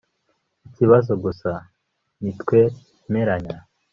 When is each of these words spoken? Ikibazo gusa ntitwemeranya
Ikibazo 0.67 1.11
gusa 1.23 1.51
ntitwemeranya 2.21 3.57